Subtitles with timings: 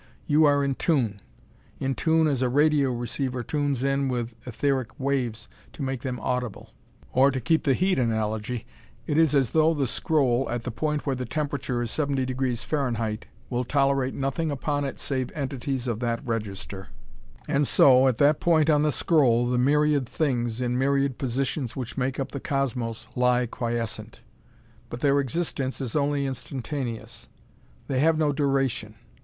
[0.25, 1.21] You are in tune;
[1.79, 6.71] in tune as a radio receiver tunes in with etheric waves to make them audible.
[7.13, 8.65] Or, to keep the heat analogy,
[9.05, 13.19] it is as though the scroll, at the point where the temperature is 70°F,
[13.51, 16.87] will tolerate nothing upon it save entities of that register.
[17.47, 21.95] And so, at that point on the scroll, the myriad things, in myriad positions which
[21.95, 24.21] make up the Cosmos, lie quiescent.
[24.89, 27.27] But their existence is only instantaneous.
[27.87, 28.95] They have no duration.